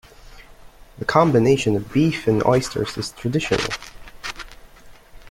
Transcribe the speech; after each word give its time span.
The 0.97 1.05
combination 1.05 1.75
of 1.75 1.93
beef 1.93 2.25
and 2.25 2.43
oysters 2.47 2.97
is 2.97 3.11
traditional. 3.11 3.69